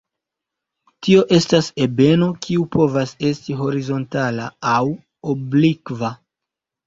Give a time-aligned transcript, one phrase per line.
[1.07, 4.81] Tio estas ebeno, kiu povas esti horizontala aŭ
[5.35, 6.11] oblikva.